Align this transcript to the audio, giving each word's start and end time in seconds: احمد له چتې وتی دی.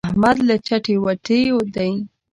احمد 0.09 0.37
له 0.47 0.55
چتې 0.67 0.93
وتی 1.03 1.41
دی. 1.75 1.91